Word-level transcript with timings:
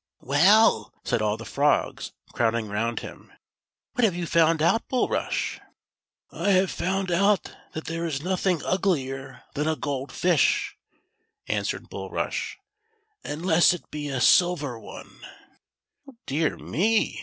"Well," 0.23 0.95
said 1.03 1.21
all 1.21 1.37
the 1.37 1.45
frogs, 1.45 2.11
crowding 2.33 2.67
round 2.69 3.01
him; 3.01 3.31
"what 3.93 4.03
have 4.03 4.15
you 4.15 4.25
found 4.25 4.59
out, 4.59 4.87
Bulrush.'"" 4.87 5.59
I 6.31 6.49
have 6.53 6.71
found 6.71 7.11
out 7.11 7.55
that 7.73 7.85
there 7.85 8.07
is 8.07 8.23
nothing 8.23 8.63
uglier 8.65 9.43
than 9.53 9.67
a 9.67 9.75
gold 9.75 10.11
fish," 10.11 10.75
answered 11.47 11.87
Bulrush," 11.87 12.55
unless 13.33 13.75
it 13.75 13.91
be 13.91 14.07
a 14.07 14.19
silver 14.19 14.79
one," 14.79 15.21
"Dear 16.25 16.57
me!" 16.57 17.19